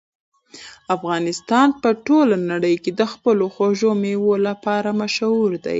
افغانستان 0.95 1.67
په 1.81 1.89
ټوله 2.05 2.35
نړۍ 2.51 2.75
کې 2.83 2.91
د 2.99 3.01
خپلو 3.13 3.45
خوږو 3.53 3.91
مېوو 4.01 4.33
لپاره 4.47 4.89
مشهور 5.01 5.51
دی. 5.63 5.69